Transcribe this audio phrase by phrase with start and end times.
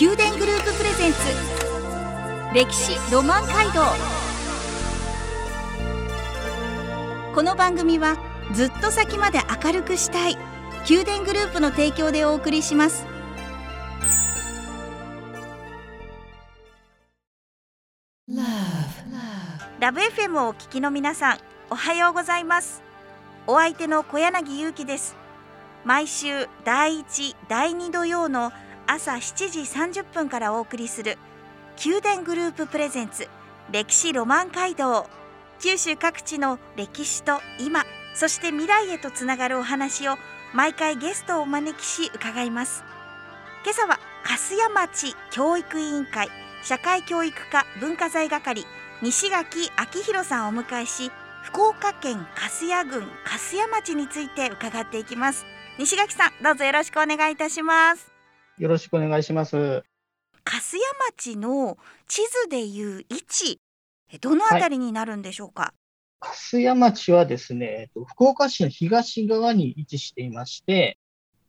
[0.00, 1.18] 宮殿グループプレゼンツ。
[2.54, 3.82] 歴史ロマン街道。
[7.34, 8.16] この番組は
[8.54, 10.38] ずっと先まで明るくしたい。
[10.88, 13.04] 宮殿グループの提供でお送りします。
[19.80, 22.82] ラブ f m をお聞きの皆さんおはようございます。
[23.46, 25.14] お相手の小柳ゆうきです。
[25.84, 28.50] 毎週第1第2土曜の
[28.92, 31.16] 朝7時30分からお送りする
[31.86, 33.28] 宮殿グループプレゼンツ
[33.70, 35.08] 歴史ロマン街道。
[35.60, 37.84] 九州各地の歴史と今
[38.14, 40.16] そして未来へとつながるお話を
[40.54, 42.82] 毎回ゲストをお招きし伺います。
[43.62, 46.28] 今朝は粕谷町教育委員会
[46.64, 48.66] 社会教育課文化財係
[49.02, 51.12] 西垣明弘さんをお迎えし
[51.44, 55.46] 福岡県粕谷郡粕谷町について伺っていきます。
[55.78, 58.09] 西垣さんどうぞよろしくお願いいたします。
[58.60, 59.82] よろしくお願いします。
[60.44, 60.82] 粕谷
[61.16, 63.60] 町の地図でいう位置
[64.20, 65.72] どのあたりになるんでしょうか、
[66.20, 70.98] はい、粕谷町はですね福岡市の東側に位置していまして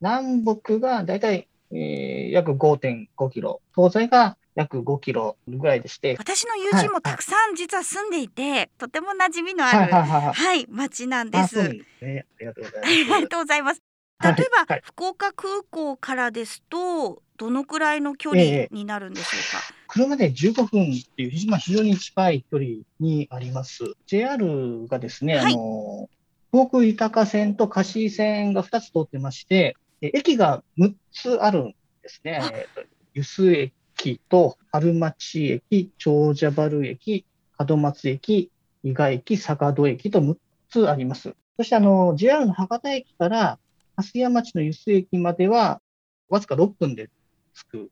[0.02, 6.18] 南北がだいたい、えー、約5.5キロ東西が約5キロぐらいでして。
[6.20, 11.56] 私の友人もたくさん実は住んでいて、はいはい、とても馴染みのある、はい、はいはい、町なんです。
[11.70, 12.84] ね、ありがとうございます。
[12.84, 13.91] ありがとうございます。
[14.24, 22.70] 例えば、はい、福岡空港からですとどのくらいの距離になるんでしょうか、えー、車で15分っていう、まあ、非常に近い距離
[23.00, 23.94] にあります。
[24.06, 26.10] JR がですね、はい、あの
[26.52, 32.68] 航空豊線と香椎線が2つ通ってまして、駅が6つあるんですね。
[33.14, 37.26] 湯須駅と春町駅、長者原駅、
[37.58, 38.52] 門松駅、
[38.84, 40.38] 伊賀駅、坂戸駅と6
[40.70, 41.36] つあります。
[41.58, 43.60] そしてあの JR の博多駅から
[43.96, 45.82] 粕谷町の湯須駅までは、
[46.30, 47.10] わずか6分で
[47.54, 47.92] 着く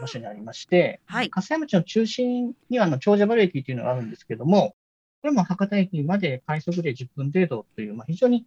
[0.00, 4.74] 場所にありまして、はい、粕谷町の中心にはあの長者原駅というのがあるんですけども、
[5.22, 8.46] これも博多駅まで快速で10分程度という、まあ、非常に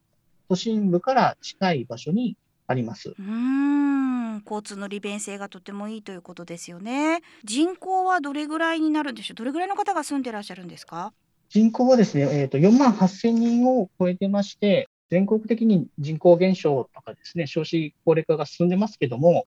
[0.50, 2.36] 都心部から近い場所に
[2.68, 3.14] あります。
[3.18, 7.22] うん交通の利便性がとてもいいということですよね。
[7.44, 9.36] 人口はどれぐらいになるんでしょう？
[9.36, 11.14] どれぐらいの方が住んでいらっしゃるんですか？
[11.50, 19.46] 人口はですね、えっ、ー、と4万8000人を超えてまして、全国的に人口減少とかですね、少子高齢化が進んでますけども、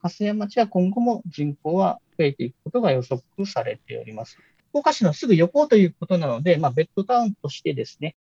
[0.00, 4.38] 粕谷町は今後も人口は増えていくことが予測されております。
[4.70, 8.14] 福岡市のすぐ横ということなので、まあ、ベッドタウンとしてですね、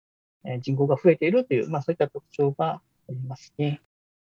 [0.44, 2.80] え人口が増えているという、まあ、そういった特徴があ
[3.10, 3.82] りますね。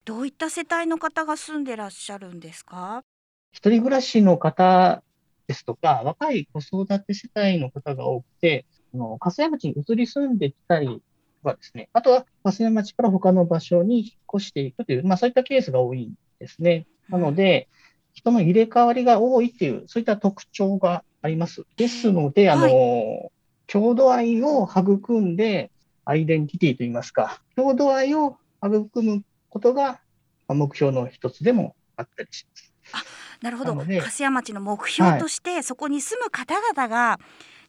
[0.06, 3.04] どういった世帯の方が住んでらっしゃるんですか？
[3.52, 5.04] 一人暮らしの方
[5.48, 11.02] ですとか、若い子育て世帯の方が多くて、粕谷町に移り住んできたり
[11.44, 16.86] はですね、あとは蓮山町から他の場所に引っ越していくという、まあそういったケースが多いんですね。
[17.10, 17.68] なので、
[18.14, 21.66] 人の入れ替わりが多いっていう、そういった特徴があります。
[21.78, 23.32] ですので、あの、はい、
[23.68, 25.72] 郷土愛を育んで、
[26.06, 30.02] アイデンティティといいますか、郷土愛を育むことが
[30.48, 32.74] 目標の一つでもあったりします。
[32.94, 33.04] あ
[33.42, 33.76] なるほど。
[33.76, 37.20] 粕谷町の目標として、はい、そこに住む方々が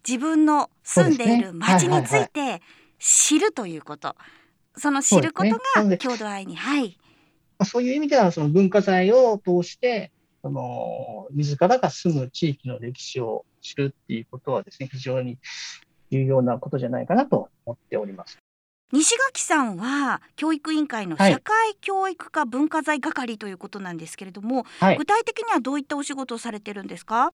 [0.07, 2.61] 自分の住んでいる町について
[3.07, 4.17] 知るということ。
[4.79, 6.99] その知ることが郷土愛に、はい。
[7.67, 10.11] そういう意味では、その文化財を通して、
[10.41, 15.39] その自らが住む地域の歴史を知るっていうことはですね、非常に
[16.11, 18.39] 重要なことじゃないかなと思っております。
[18.91, 27.33] 西垣さんは教育委員会の社会教育課文化財係ということなんですけれども、はい、具体的にはどういったお仕事をされてるんですか？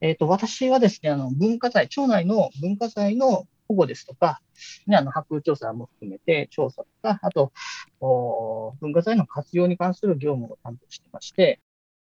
[0.00, 4.40] えっ、ー、と私はですね、あの文化財町内の文化財の保護ですとか、
[4.86, 7.52] ね、あの、波空調査も含めて調査とか、あと、
[8.00, 11.60] お文化財の活用に関する業務を担当してまして、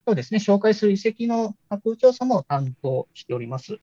[0.05, 3.79] そうですね、紹介する遺跡の波空調査も担当しております。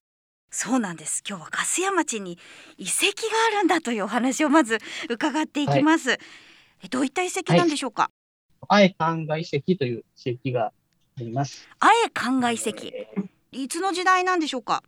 [0.50, 1.22] そうなんです。
[1.26, 2.38] 今日は粕谷町に
[2.76, 6.10] 遺跡があるんだというお話をまず伺っていきます。
[6.10, 6.16] は
[6.82, 8.10] い、どういった遺跡なんでしょうか？
[8.68, 10.72] はい、愛灌漑遺跡という遺跡があ
[11.18, 11.68] ります。
[11.78, 14.82] 愛灌漑遺跡、えー、いつの時代なんでしょうか？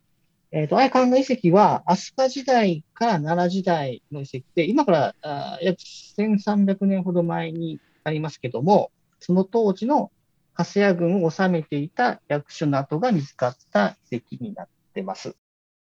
[0.53, 10.13] えっ、ー、と、愛観の遺跡は、飛鳥時代から奈良時代の遺跡で、今からあ約1300年ほど前にありますけども、その当時の
[10.55, 15.37] 粕谷軍を治めていた役所の跡が見つかった遺跡になっています。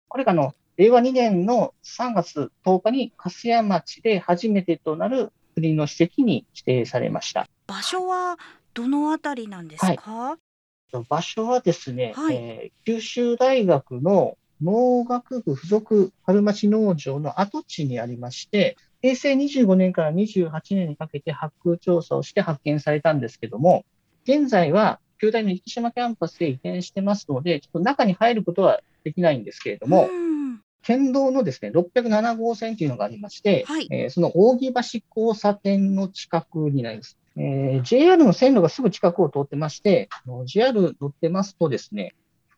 [0.08, 7.46] これがあの、令和2年の3月10日に粕谷町で初めてとなる国の史跡に指定されました。
[7.66, 8.38] 場所は
[8.72, 23.84] どのあたりなんですか、はい、場所はですね、はい、えー、九州大学の農学部附属春町農場の跡地にありまして、平成25年から28年にかけて発掘調査をして発見されたんですけども、
[24.24, 30.08] 現在は旧大の生島キャンパスへ移転してますので、ちょっと中に入ることはできないんですけれども、
[30.82, 34.80] 県道のですね、607号線というのがありまして、はい、えー、その扇橋
[35.16, 37.18] 交差点の近くになります。
[37.36, 40.08] えー、JR の線路がすぐ近くを通ってまして、
[40.44, 42.14] JR 乗ってますとですね、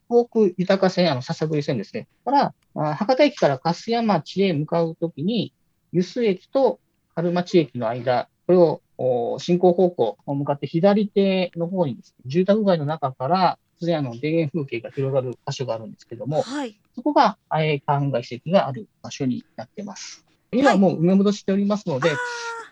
[0.09, 2.09] 福北豊線、あの、笹栗線ですね。
[2.25, 5.53] から、あ博多駅から粕屋町へ向かうときに、
[5.93, 6.81] 湯須駅と
[7.15, 20.25] 春町駅の間、これを進行方向を向かって左手の方にですね、住宅街の中から突然あの田園風景が広がる場所があるんですけども、はい、そこが愛観外遺跡がある場所になっています。
[20.53, 22.19] 今はもう埋め戻しておりますので、はい、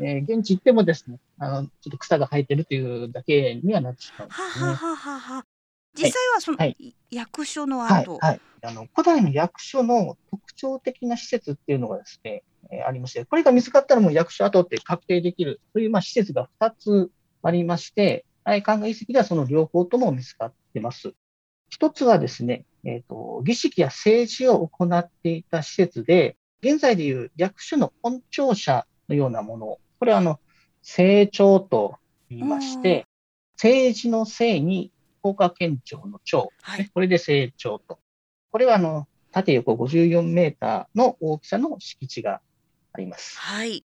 [0.01, 4.67] えー、現地行ってもですね、あの、ちょっと草が生えてるというだけにはなってしまうんですね。
[4.67, 5.45] はははは
[5.95, 17.11] 実際はその、はい、役所の後、はい、はい、あの古代の役所の特徴的な施設っていうのがですね、えー、ありまして、これが見つかったらもう役所跡って確定できるという、まあ、施設が2つ
[17.43, 21.13] ありまして、愛考え遺跡ではその両方とも見つかってます。
[21.69, 30.39] 一つはですね、えっ、ー、と、儀式や政治を行っていた施設で、現在でいう役所の本庁舎のようなもの、これはあの、
[30.83, 31.97] 政庁と
[32.29, 33.07] 言いまして、
[33.55, 34.93] 政治の政に
[35.23, 38.01] 福岡県庁の庁、はい、これで政庁と。
[38.51, 42.41] これはあの、縦横54メーターの大きさの敷地が
[42.93, 43.39] あります。
[43.39, 43.85] はい。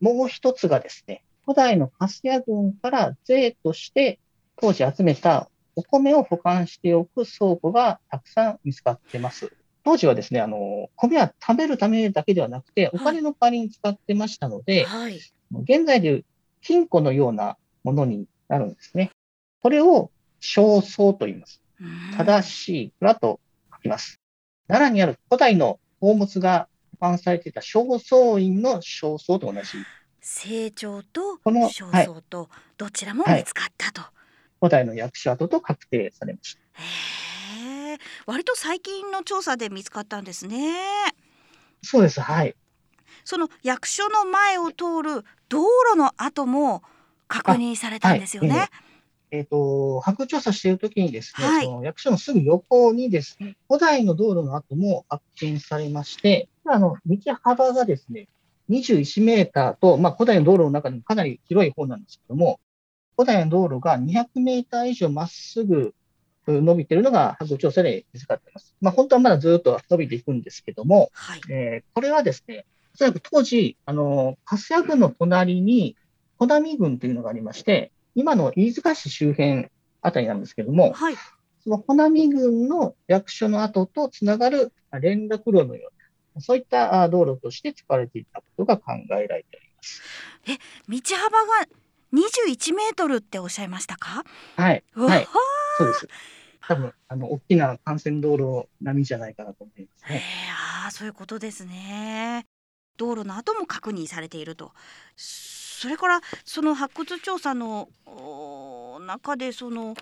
[0.00, 4.18] もう一つがですね、古代の粕谷郡から税として
[4.56, 9.52] 当時集めたお米を保管しておく倉庫がたくさん見つかってます。
[9.84, 15.20] 当時はですね、あの、米は食べるためだけではなくて、お金の代わりに使ってましたので、はい、
[15.64, 16.24] 現在でいう
[16.62, 19.10] 金庫のようなものになるんですね。
[19.62, 21.60] これを焦燥と言います。
[22.16, 23.40] 正しい蔵と
[23.72, 24.20] 書きます。
[24.66, 26.68] 奈良にある古代の宝物が
[27.00, 29.68] 保管されていた正倉院の正倉と同じ。
[30.20, 34.00] 成長と正倉とどちらも見つかったと。
[34.02, 34.10] はい、
[34.60, 36.60] 古代の役所跡と確定されました。
[38.26, 40.76] 割と最近の調査で見つかったんですね。
[41.82, 42.20] そうです。
[42.20, 42.54] はい。
[43.24, 45.62] その役所の前を通る道
[45.92, 46.82] 路の跡も
[47.26, 48.68] 確認されたんですよね。
[49.30, 58.28] えっ、ー、と、白調査しているときにですね、はい、その役所のすぐ横にですね、古代の道路の跡も発見されまして、あの、道幅がですね、
[58.70, 62.60] 21メーターと、まあ、古代の道路の中でもかなり広い方なんですけども、
[63.16, 65.94] 古代の道路が200メーター以上まっすぐ
[66.46, 68.74] 伸びてるのが白調査で見つかっています。
[68.80, 72.64] まあ、本当はまだずっと伸びていくんですけども、はい、えー、これはですね、
[72.94, 75.96] おそらく当時、あの、粕谷郡の隣に、
[76.38, 79.68] 小波郡というのがありまして、今の飯塚市周辺
[80.02, 81.14] あたりなんですけども、はい、
[81.62, 85.92] その穂波郡の役所の跡とつながる連絡路のよ
[86.34, 90.02] うな、そういった道路として使われていたことが考えられております。
[90.48, 91.68] え、道幅が
[92.10, 94.24] 21メートルっておっしゃいましたか？
[94.56, 94.82] はい。
[94.94, 95.28] はい。
[95.76, 96.08] そうです。
[96.66, 100.24] 多分、あの、大きな幹線道路並みじゃないかなと思いますね。
[100.50, 102.46] ああ、そういうことですね。
[102.96, 104.72] 道路の跡も確認されていると。
[105.78, 107.88] それからその発掘調査の
[109.06, 109.94] 中でその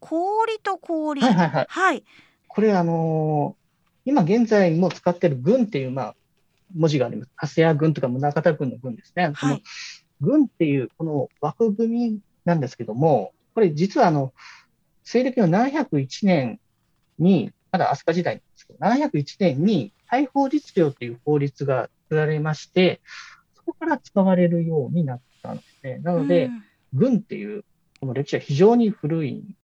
[0.00, 2.04] 氷と氷、はいはいはい、はい、
[2.48, 6.14] これあのー、今現在も使っている軍っていうまあ
[6.74, 7.30] 文字があります。
[7.36, 9.30] 粕谷軍とか宗像軍の軍ですね。
[9.32, 9.62] はい、
[10.20, 14.32] 軍っていうこの枠組みなんですけども、これ実はあの
[15.04, 16.58] 西暦の701年
[17.20, 23.39] に、まだ飛鳥時代なんですけど、701年に大法律令という法律が作られまして、そ
[23.72, 25.98] こから使われるようになったんですね。
[25.98, 27.64] なので、うん、軍っていう
[28.00, 29.56] この歴史は非常に古い。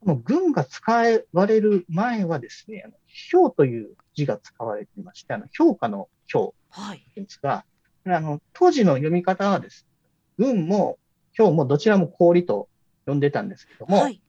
[0.00, 0.92] この軍が使
[1.32, 6.54] われる前はですね、あの評という字が使われていまして、あの評価の評
[7.14, 7.64] ですが、
[8.04, 9.86] はい、あの当時の読み方はです、
[10.38, 10.98] ね、軍も
[11.32, 12.68] 評もどちらも氷と
[13.06, 14.20] 呼んでたんですけども、はい、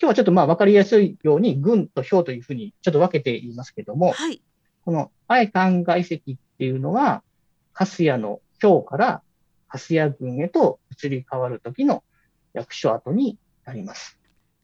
[0.00, 4.42] 今日はちょっとまあ分かりやすいように、軍と表というふうにちょっと分けて言いますけども、はい、
[4.84, 6.20] この愛灌漑石っ
[6.58, 7.22] ていうのは、
[7.74, 9.22] 粕谷の表から
[9.68, 12.02] 粕谷軍へと移り変わる時の
[12.52, 14.18] 役所跡になります。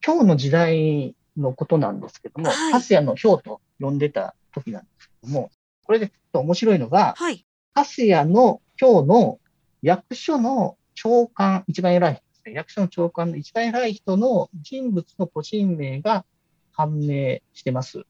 [0.04, 5.50] 今日の時代のことなんですけども、はい、の表と呼んでた時なんですけども、
[5.84, 9.38] これでちょっと面白いのが、はい、粕谷の表の
[9.82, 16.24] 役所の長官、一番偉いね、役所の長官の一番偉い人の人物の個人名が
[16.72, 18.04] 判明してます。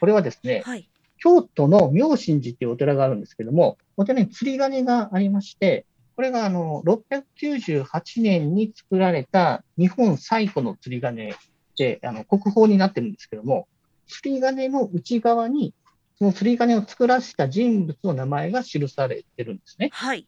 [0.00, 0.88] これはですね、はい、
[1.22, 5.86] 京都の妙心寺っていうお寺があるんですけども、お寺に釣り鐘がありまして、
[6.16, 11.36] これがあの698年に作られた日本最古の釣り鐘
[11.78, 13.68] で、あの国宝になってるんですけども、
[14.08, 15.74] 釣り鐘の内側に、
[16.18, 19.90] その釣り鐘を作らせた人物の名前が記されてるんですね。
[19.92, 20.26] はい。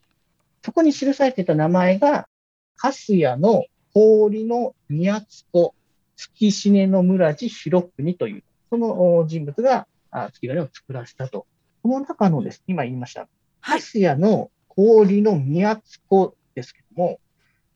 [0.63, 2.29] そこに記されてた名前が、
[2.77, 5.75] 粕谷の氷の宮津子、
[6.15, 9.87] 月死ねの村地広国という、その人物が
[10.23, 11.45] 月金を作らせたと。
[11.83, 13.27] この中のです、今言いました、
[13.59, 17.19] ハスヤの氷の宮津子ですけども、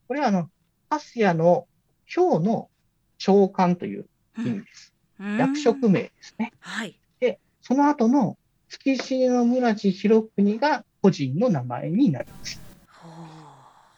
[0.08, 0.50] これはあの、
[0.90, 1.68] ハスヤの
[2.14, 2.70] 今日の
[3.18, 4.06] 長官という
[4.38, 4.94] 意味です。
[5.20, 6.54] うん、役職名ですね。
[6.60, 7.00] はい。
[7.20, 8.38] で、その後の
[8.70, 12.62] 月重の村地広国が個人の名前になります。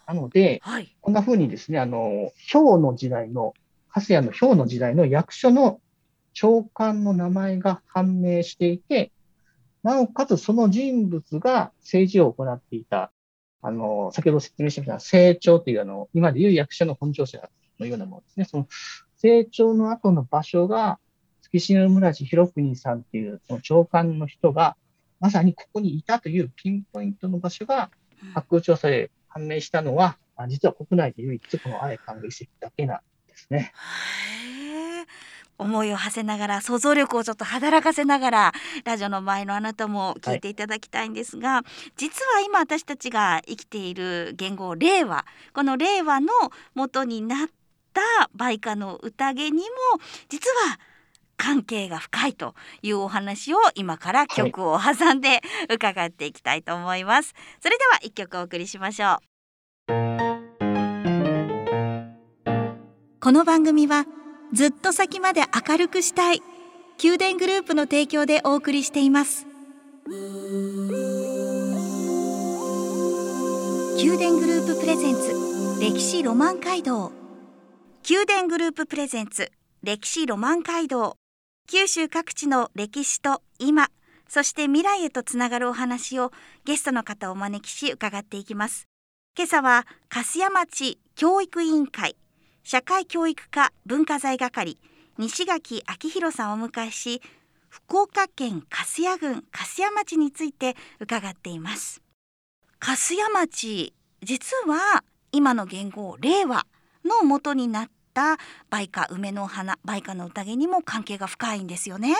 [0.07, 3.53] なので、はい、こんな風にですね、あの、氷の時代の、
[3.87, 5.79] ハスヤの氷の時代の役所の
[6.33, 9.11] 長官の名前が判明していて、
[9.83, 13.11] なおかつその人物が政治を行っていた、
[13.61, 18.45] あの、先ほど説明しました成長というあの、今でいう役所の本庁舎のようなものですね。
[18.45, 18.67] その
[19.17, 20.99] 成長の後の場所が、
[21.41, 24.77] 月篠村地広国さんっていうその長官の人が、
[25.19, 27.91] まさにここにいたというピンポイントの場所が、
[28.33, 33.73] 発空調査で判明したのは、実は国内で唯一このアエカン遺跡だけなんですね。
[35.61, 38.53] 思いを馳せながら想像力をちょっと働かせながら
[38.83, 41.63] ラジオの前のあなたも聞いていただきたいんですが、はい、
[41.97, 46.29] 実は今私たちが生きている言語令和この令和の
[46.73, 47.47] 元になっ
[47.93, 48.01] た
[48.35, 49.65] 梅花の宴にも
[50.29, 50.79] 実は
[51.37, 55.41] 関係が深いというお話を今から曲を挟んで
[55.71, 59.31] 伺っていきたいと思います、はい、それでは一曲お送りしましょう。
[63.23, 64.05] この番組は
[64.53, 66.41] ずっと先まで明るくしたい。
[67.01, 69.47] 宮殿グループの提供でお送りしています。
[73.95, 77.11] 宮殿グループプレゼンツ歴史ロマン街道。
[78.09, 79.51] 宮殿グループプレゼンツ
[79.83, 81.15] 歴史ロマン街道。
[81.67, 83.89] 九州各地の歴史と今
[84.27, 86.31] そして未来へとつながるお話を
[86.65, 88.87] ゲストの方をお招きし伺っていきます。
[89.37, 92.17] 今朝は粕屋町教育委員会
[92.63, 94.77] 社会教育課文化財係
[95.17, 97.21] 西垣明弘さんをお迎えし
[97.69, 102.01] 福岡県粕屋郡粕屋町について伺っています
[102.79, 106.65] 粕屋町実は今の言語令和
[107.05, 108.37] の元になった
[108.71, 112.15] 梅花梅の花梅花の宴にも関係が深いんですよね。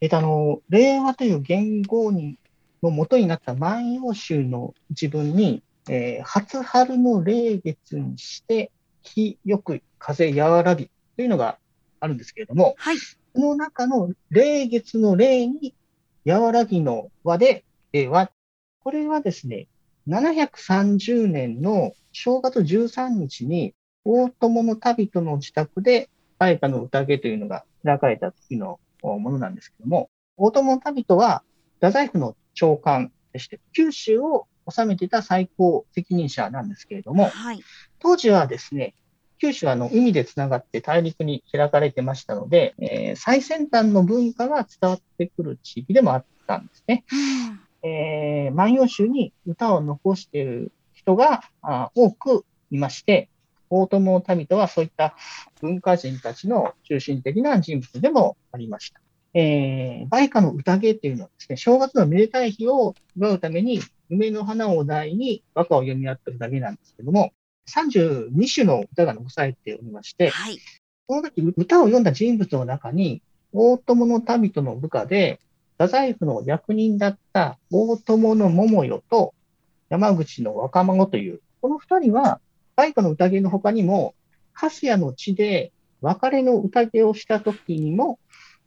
[0.00, 2.38] えっと、あの令和という言語に
[2.82, 8.70] の元になった万葉集の自分に、えー、初春の霊月にして
[9.02, 11.58] 日よく風和らぎというのが
[12.00, 15.74] あるんですけれども、はい、その中の霊月の霊に
[16.26, 18.30] 和らぎの和で、えー、和、
[18.82, 19.68] これはですね、
[20.08, 26.08] 730年の正月13日に大友の旅人の自宅で、
[26.40, 31.42] 梅花の宴というのが開かれた時のものなんですけども、大友の旅人は、
[31.76, 37.62] 太宰府の長官でして、九州を治めていた最高責任者なんですけれども、はい、
[37.98, 38.94] 当時はですね、
[39.40, 47.04] 九州はあの海でつながって大陸に開かれてましたので、えー、最先端の文化が伝わってくる地域でもあったんですね。
[47.82, 53.30] うん、えー、万葉集に歌を残している人があ多くいまして、
[53.70, 55.14] 大友民とはそういった
[55.60, 59.00] 文化人たちの中心的な人物でもありました。
[59.32, 67.32] えー、梅花の宴っていうのはですね、正月のめでたい日を祝うために、梅の花を題に和歌を読み合ってるだけなんですけども、
[67.68, 70.58] 32首の歌が残されておりまして、はい、
[71.06, 73.22] この時歌を読んだ人物の中に、
[73.52, 75.40] 大友の民との部下で、
[75.78, 79.34] 太宰府の役人だった大友の桃代と
[79.88, 82.40] 山口の若孫という、この二人は
[82.76, 84.14] 大化の宴の他にも、
[84.52, 88.18] 粕屋の地で別れの宴をした時にも、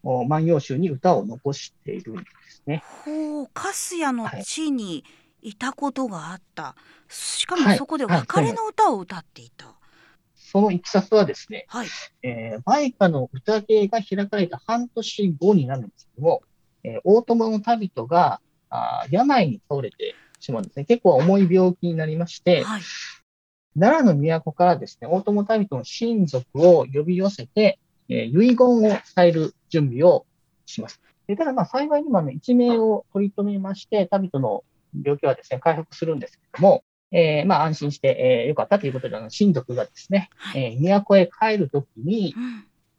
[0.03, 2.83] 万葉集に歌を残しているんですね。
[3.05, 5.03] ほう、粕屋の地に
[5.41, 6.63] いたことがあった。
[6.63, 6.75] は
[7.09, 9.65] い、しかもそこで別れの歌を歌っていた。
[9.65, 11.87] はいはい、そのいきさつはですね、はい、
[12.21, 16.43] えー、梅花の宴が開かれた半年後になるんですけども、
[16.83, 20.85] えー、大友の旅人があ病に倒れてしまうんですね。
[20.85, 22.81] 結構重い病気になりまして、はい、
[23.79, 27.79] 奈良の都からですね、大友旅人の親族を呼び寄せて、
[28.09, 30.27] えー、遺言を伝える準備を
[30.67, 31.01] します。
[31.27, 34.63] でただ、まあ、幸いにも、ね、一命を取り留めまして、旅人の
[35.03, 42.35] 病気はですね、回復するんですけども、えー、まあ、安心して、えー、よかったということで、あの親族がですね、はい、えー、都へ帰るときに、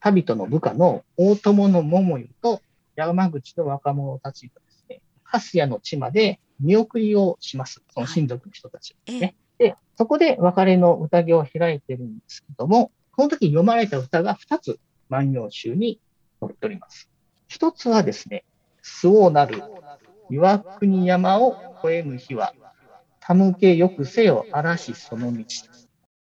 [0.01, 2.61] 旅人の部下の大友の桃湯と
[2.97, 7.83] 山口の若者たちがですね、粕屋の地まで見送りをします。
[7.93, 9.37] その親族の人たちですね。
[9.59, 16.01] で、そこで別れの宴を開いてるんですけども、この時読まれた歌が2つ万葉集に
[16.47, 17.09] 載っております。
[17.49, 18.45] 一つはですね、
[18.83, 19.63] 周防なる
[20.31, 22.55] 岩国山を越えぬ日は、
[23.21, 25.45] たむけよくせよ嵐その道。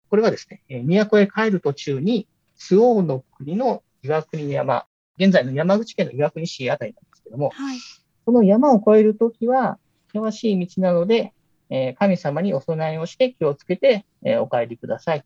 [0.10, 2.28] これはですね、えー都へ帰る途中に、
[2.58, 4.86] 周防の国の岩国山、
[5.18, 7.78] 現在の山口県の岩国市あたりなんですけども、はい。
[8.26, 9.80] その山を越えるときは、
[10.14, 11.34] 険しい道なので、
[11.70, 15.24] えー神様にお供えをして気をつけて、えーお帰りください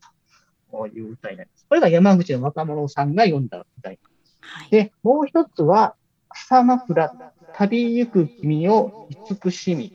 [0.70, 1.66] という歌になります。
[1.68, 3.98] これが山口の若者さんが読んだ歌に
[4.40, 4.70] はい。
[4.70, 5.94] で、もう一つは、
[6.30, 7.12] 草枕、
[7.58, 9.92] 旅行く君を慈しみ、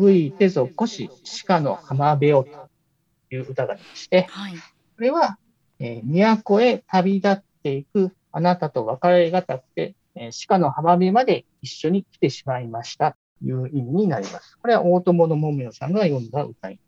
[0.00, 1.10] 類いてぞこし、
[1.46, 4.54] 鹿の浜辺よという歌がありまして、はい。
[4.56, 4.60] こ
[4.98, 5.38] れは、
[5.78, 14.56] えー都へ旅立っていくあなたと別れがたくて、えー鹿の浜辺まで一緒に来てしまいましたという意味になります。
[14.60, 16.78] これは大友の桃代さんが読んだ歌に。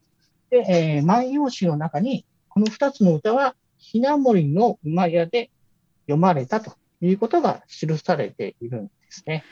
[0.51, 5.51] で、えー万葉集の中に、この二つの歌は、ひな森の馬屋で
[6.07, 9.45] 読まれたということが記されているんですね。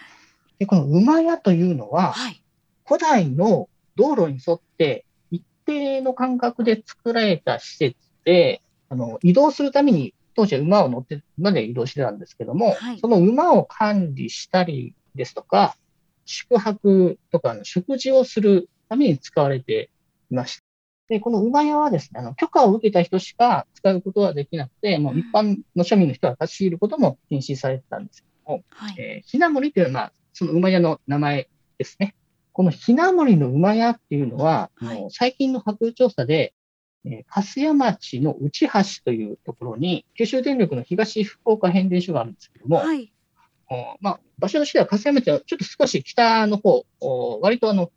[0.58, 2.42] で、この馬屋というのは、はい。
[2.86, 15.76] 古代の道路に沿って一定の間隔で作られた施設で、あの、移動するために、当時は馬を乗って、馬で移動してたんですけども、はいその馬を管理したりですとか、
[16.24, 19.90] 宿泊とかの食事をするために使われて
[20.30, 20.71] いました。
[21.12, 28.94] で、この馬屋はですね、あの、許可を受けた人しか使うことはできなくて、もう一般の庶民の人は立ち入ることも禁止されてたんですけども、はい。
[28.98, 32.14] えー、ひなもりというのは、まあ、その馬屋の名前ですね。
[32.54, 36.54] このひなもりの馬屋っていうのは、はい最近の博調査で、
[37.04, 43.12] えー、粕屋町の内橋というところに、九州電力の東福岡変電所があるんですけども、はい。
[43.68, 47.90] おまあ、場所としては粕屋町はちょっと少し北の方、お割とあの、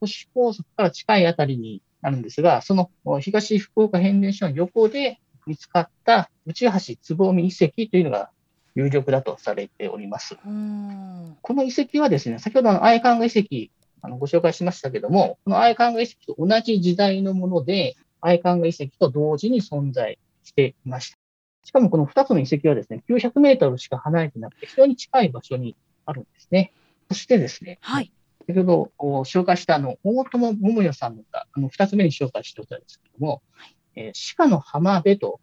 [0.00, 8.30] 都市高速から近いあたりになるんですが、そのお東福岡変電所の横で見つかった内橋つぼみ遺跡というのが
[8.74, 10.36] 有力だとされております。
[10.36, 21.18] この遺跡はですね、先ほどの愛観画遺跡、あのご紹介しましたけども、この愛観画遺跡と同じ時代のもので、愛観画遺跡と同時に存在していました。
[21.64, 26.72] しかもこの2つの遺跡はですね、900メートルしか離れてなくて、非常に近い場所にあるんですね。
[27.08, 28.12] そしてですね、はい。
[28.46, 33.42] 先ほどお紹介したあの、大友桃代さんの歌、あの、2つ目に紹介した歌ですけども、
[33.96, 35.40] えー鹿の浜辺と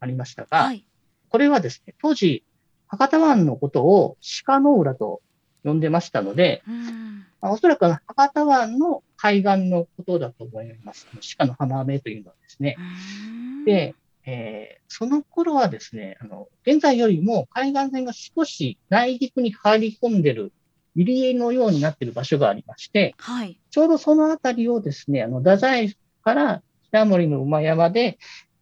[0.00, 0.84] ありましたが、はい。
[1.28, 2.44] これはですね、当時、
[2.86, 5.20] 博多湾のことを鹿の浦と
[5.62, 7.26] 呼んでましたので、うん。
[7.40, 8.00] まあおそらく博
[8.32, 11.06] 多湾の海岸のことだと思います。
[11.36, 12.76] 鹿の浜辺というのはですね。
[12.78, 20.52] うん、で、えーその頃はですね、あの、現在よりも海岸線が少し内陸に入り込んでる
[20.98, 23.60] 入り江のようになっている場所がありまして、はい。
[23.70, 28.18] ちょうどそのあたりをですね、あの、太宰府から北森の馬山で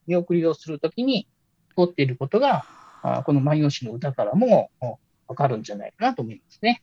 [0.06, 1.26] 見送りをするときに
[1.74, 2.66] 通っていることが、
[3.02, 6.82] あこの万葉集の歌からもおわかるんじゃないかなと思いますね。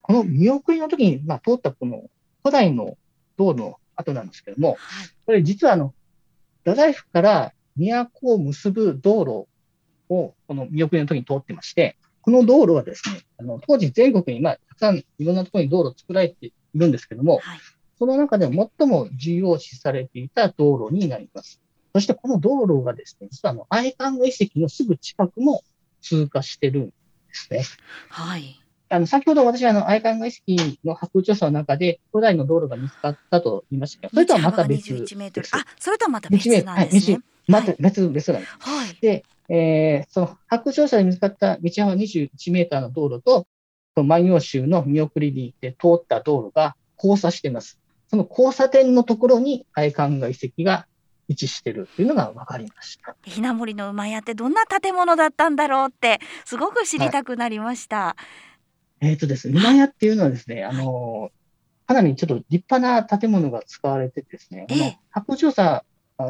[0.00, 2.04] この見送りの時に、まあ、通ったこの
[2.42, 2.96] 古代の
[3.36, 4.78] 道路の跡なんですけども、はい。
[5.26, 5.92] これ実はあの、
[6.64, 9.48] 太宰府から都を結ぶ道路
[10.08, 17.58] をこの見送りの時に通ってまして、この道路はですね、あの当時全国に、まあ、たくさんいろんなところに道路を作られているんですけども、はい。
[17.98, 21.60] その中でも最も重要視されていた道路になります。
[21.94, 25.62] そしてこの道路がですね、実はあの、愛観遺跡のすぐ近くも
[26.00, 26.92] 通過してるんで
[27.32, 27.64] すね。
[28.08, 28.58] はい。
[28.88, 35.56] あの、先ほど私、あの、愛観遺跡の発掘調査の中で、古代の道路が見つかったと言いましたけど、それとはまた別道幅が21メートルです。
[35.56, 37.20] あ、それとはまた別なんですね。
[37.46, 38.56] また別、別なんです。
[38.58, 38.96] はい。
[39.00, 43.46] で、えーその発掘調査で見つかった道幅21メーターの道路と、
[43.94, 47.78] その万葉集の見送りに行って通った道路が交差しています。
[48.08, 50.86] その交差点のところに愛観が遺跡が
[51.28, 53.16] 位置しているというのが分かりました。
[53.24, 58.16] ひな森の馬屋ってどんな建物だったんだろうってすごく知りたくなりました。
[59.00, 61.30] えっ、とですね、馬屋っていうのはですね、あの、
[61.86, 65.84] かなりちょっと立派な建物が使われてですね、ええ発掘調査、あ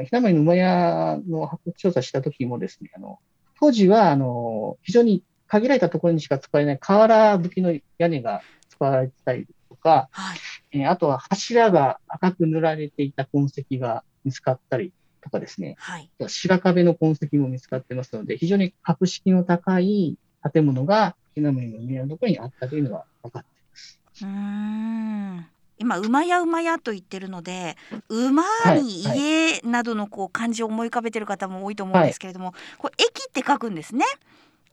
[0.04, 3.18] ひなまりの馬屋の発掘調査した時もですね、あの、
[3.60, 10.38] 当時は、あの、非常に限られたところにしか使えない瓦葺きの屋根が使われてたりとか、はい。
[10.72, 14.92] えーあとは柱が赤く塗られていた痕跡が見つかったり
[15.22, 16.10] とかですね、はい。
[16.26, 20.18] 白壁の痕跡も見つかってますので、非常に格式の高い
[20.52, 24.00] 建物がひなまりの馬屋のところにあったというのが分かっています。
[24.22, 25.46] うーん。
[25.78, 27.76] 今馬屋馬屋と言ってるので
[28.08, 28.42] 馬
[28.80, 29.18] にはい。
[29.18, 34.04] 家などのこう漢字を思い浮かべてる方も多いと思うんですけれども、これ駅って書くんですね。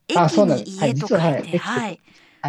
[0.07, 1.99] 駅に家と書いて、実ははい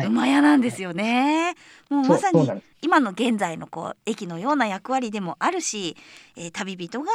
[0.06, 1.54] 馬屋なんですよね。
[1.90, 5.96] もうまさに今の現在のこう駅のような役割でもあるし、
[6.36, 7.10] えー旅人が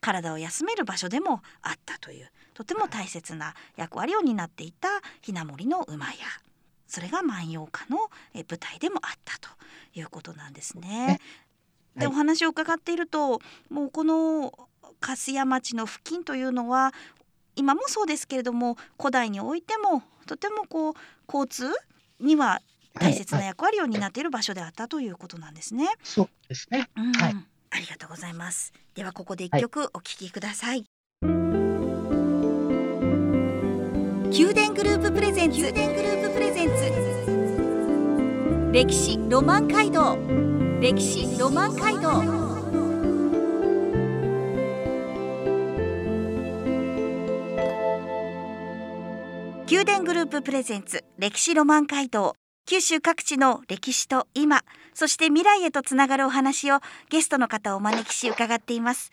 [0.00, 4.88] 体を休める場所でもあったというとても大切な役割を担っていた
[5.20, 6.12] ひな森の馬屋
[6.86, 9.48] それが万葉歌のえー舞台でもあったと
[9.94, 10.88] いうことなんですね。
[10.88, 11.20] ねはい
[11.96, 14.52] でお話を伺っているともうこの
[15.00, 16.92] 粕屋町の付近というのは
[17.54, 20.94] 今もそうですけれども古代においてもとてもこう
[21.26, 21.74] 交通
[22.20, 22.60] には
[22.92, 25.88] 大切な役割を担っている場所であったということなんですね。
[26.02, 26.88] そうですね。
[26.96, 27.36] うんはい
[27.70, 28.72] ありがとうございます。
[28.94, 30.84] ではここで一曲お聴きください。
[34.30, 35.60] 宮殿グループレゼンツ。
[35.60, 36.74] グループプレゼンツ。
[38.70, 40.18] 歴史ロマン街道。
[40.78, 42.22] 歴史ロマン街道。
[49.66, 59.10] 宮殿グループプレゼンツ歴史ロマン街道九州各地の歴史と今そして未来へとつながるお話をゲストの方をお招きし伺っています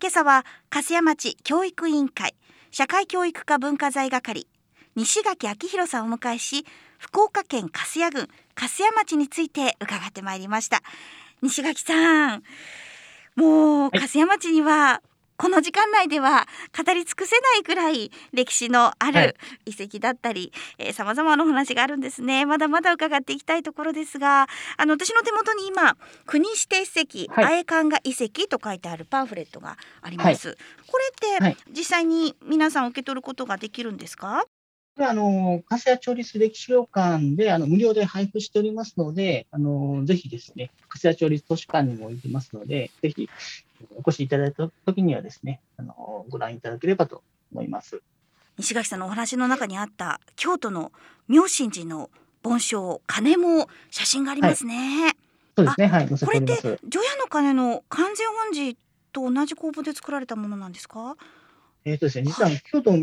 [0.00, 2.36] 今朝は粕屋町教育委員会
[2.70, 4.46] 社会教育課文化財係
[4.96, 6.66] 西垣明弘さんをお迎えし
[6.98, 10.82] 福岡県粕屋郡粕屋町について伺ってまいりました。
[11.42, 12.42] 西垣さん
[13.36, 14.00] もうはい。
[14.00, 15.02] 粕屋町には
[15.36, 19.12] この時間内では語り尽くせないくらい歴史のあはい。
[19.12, 20.50] る遺跡だったり
[20.94, 22.46] さまざまなお話があるんですね。
[22.46, 27.56] まだまだ伺っていきたいところですがあの私の手元に今国指定史跡、はい。
[27.56, 30.56] 愛観が遺跡と書いてあるパンフレットがあります、
[30.86, 31.04] これ
[31.34, 31.56] って、はい。
[31.68, 34.42] 実際に皆さん受け取ることができるんですか？
[34.96, 43.28] これはあの、粕谷町立歴史料館であの無料で配布しておりますので、あのぜひですね、粕谷町立図書館にも置いてますので、ぜひ
[43.94, 48.00] お越しいただいたときにはですね、あのご覧いただければと思います。
[48.56, 50.92] 西垣さんのお話の中にあった京都の
[51.28, 52.08] 妙心寺の
[52.42, 55.14] 盆鐘鐘も写真がありますね、
[55.58, 56.54] そうですね、はい、これって。
[56.88, 58.78] 除夜の鐘の完全本寺
[59.12, 61.16] と同じ工房で作られたものなんですか？
[61.84, 62.96] えっ、とですね、実は京都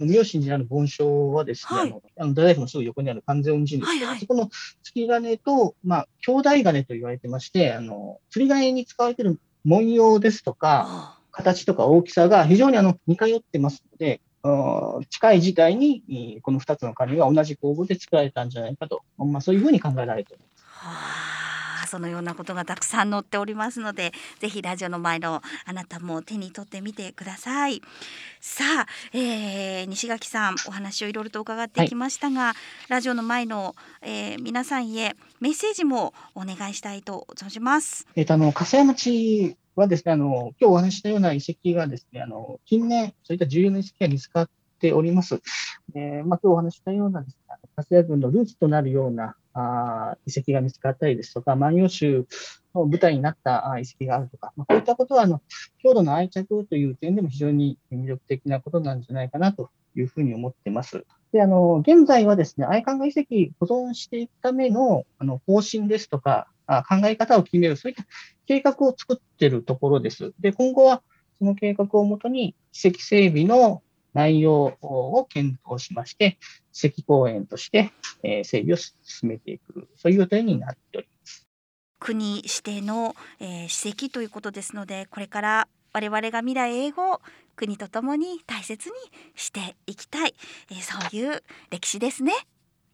[0.00, 1.88] の妙心寺にある盆鐘はですね、はい。
[1.88, 4.20] あのあの大学のすぐ横にある完全音すはいはい。
[4.20, 4.50] そこの
[4.82, 14.20] 月鐘と、まあ、兄弟鐘と言われてまして、あの釣り鐘に使われている文様ですとか、あ形とか大きさが非常にあの似通ってますので、
[15.10, 21.37] 近い時代にえーこの2つの鐘が同じ工房で作られたんじゃないかと、まあ、そういうふうに考えられております。
[21.88, 27.80] はあそのようなことがたくさん載っておりますのでぜひラジオの前のあなたも手に取ってみてください。
[28.40, 32.54] さあ、えー西垣さんお話をいろいろと伺ってきましたが、
[32.88, 38.06] ラジオの前の、えー皆さんへメッセージもお願いしたいと存じます。
[38.14, 45.40] えっ、と、あの、笠山町はですね、あの、今日お話ししたような遺跡がですね、あの、近年、そういった重要な遺跡が見つかっております。
[45.94, 52.26] えーまあ、今日お話ししたようなですね、笠谷郡のルーツとなるようなあ遺跡が見つかったりですとか、万葉集
[52.74, 55.42] の舞台になった遺跡があるとか、まあ、こういったことは、あの、
[55.82, 61.04] 郷土の愛着という点でも非常に魅力的なことなんじゃないかなというふうに思ってます。
[61.32, 68.04] で、あの、現在はですね、愛観が遺跡保存していくための、あの、方針ですとか、あ考え方を決める、そういった
[68.46, 70.32] 計画を作っているところです。
[70.40, 71.02] で、今後は
[71.38, 73.82] その計画をもとに、遺跡整備の
[74.14, 76.38] 内容を検討しまして、
[76.82, 77.92] 遺跡公園として、
[78.22, 78.92] えー整備を進
[79.28, 81.46] めていく、そういう予定になっております。
[82.00, 87.20] 国指定の、えー史跡ということですのでこれから我々が未来英語を
[87.56, 88.94] 国とともに大切に
[89.34, 90.34] していきたい、
[90.70, 92.32] えーそういう歴史ですね。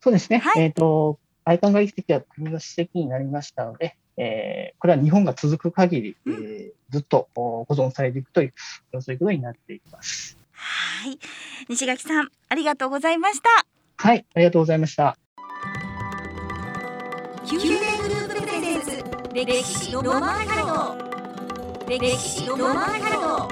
[0.00, 0.38] そうですね。
[0.38, 8.54] はいえっ、と、愛観が遺跡は国の史跡になりましたので、えーこれは日本が続く限り、えーずっとお保存されていくという、
[9.00, 10.38] そういうことになっていきます。
[10.64, 11.18] はい
[11.68, 13.48] 西垣さんありがとうございました。
[13.96, 15.16] はい、ありがとうございました。
[17.44, 20.96] 宮殿グループプレゼンツ歴史ロマン街道
[21.86, 23.48] 歴史ロマン街道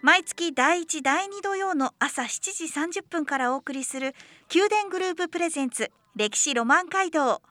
[0.00, 4.14] 毎月第1第2土曜の朝7時30分からお送りする
[4.54, 7.42] 宮殿グループプレゼンツ歴史ロマン街道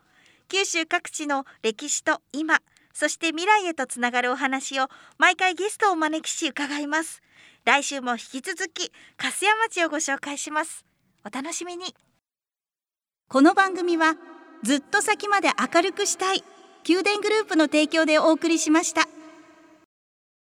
[0.47, 2.61] 九州各地の歴史と今
[2.99, 4.87] そして未来へとつながるお話を
[5.19, 7.21] 毎回ゲストをお招きし伺います。
[7.63, 10.83] 来週も引き続き粕屋町をご紹介します。
[11.23, 11.93] お楽しみに。
[13.29, 14.15] この番組は
[14.63, 16.43] ずっと先まで明るくしたい
[16.89, 19.07] 宮殿グループの提供でお送りしました。